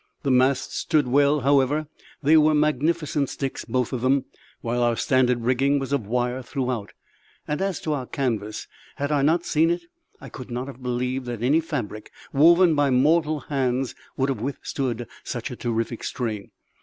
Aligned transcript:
The 0.23 0.31
masts 0.31 0.77
stood 0.77 1.07
well, 1.07 1.41
however 1.41 1.85
they 2.23 2.35
were 2.35 2.55
magnificent 2.55 3.29
sticks, 3.29 3.65
both 3.65 3.93
of 3.93 4.01
them, 4.01 4.25
while 4.61 4.81
our 4.81 4.95
standing 4.95 5.41
rigging 5.43 5.77
was 5.77 5.93
of 5.93 6.07
wire 6.07 6.41
throughout 6.41 6.93
and, 7.47 7.61
as 7.61 7.79
to 7.81 7.93
our 7.93 8.07
canvas, 8.07 8.67
had 8.95 9.11
I 9.11 9.21
not 9.21 9.45
seen 9.45 9.69
it, 9.69 9.83
I 10.19 10.27
could 10.27 10.49
not 10.49 10.65
have 10.65 10.81
believed 10.81 11.27
that 11.27 11.43
any 11.43 11.59
fabric 11.59 12.11
woven 12.33 12.73
by 12.73 12.89
mortal 12.89 13.41
hands 13.41 13.93
would 14.17 14.29
have 14.29 14.41
withstood 14.41 15.07
such 15.23 15.51
a 15.51 15.55
terrific 15.55 16.03
strain. 16.03 16.49